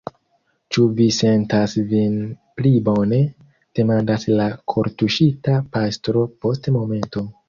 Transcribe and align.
Ĉu 0.75 0.83
vi 0.99 1.05
sentas 1.17 1.73
vin 1.91 2.15
pli 2.61 2.71
bone? 2.87 3.19
demandas 3.81 4.25
la 4.41 4.47
kortuŝita 4.75 5.59
pastro 5.77 6.25
post 6.47 6.71
momento. 6.79 7.25